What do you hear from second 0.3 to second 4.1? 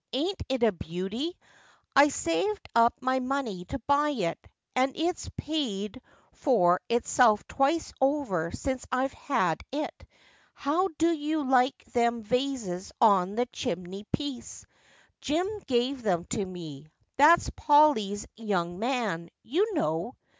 it a beauty? I saved up my money to buy